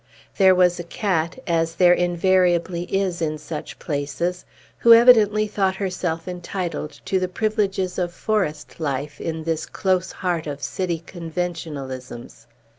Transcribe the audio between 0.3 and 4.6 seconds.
There was a cat as there invariably is in such places